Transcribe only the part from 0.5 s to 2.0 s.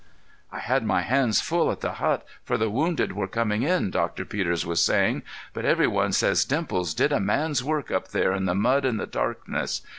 "I had my hands full at the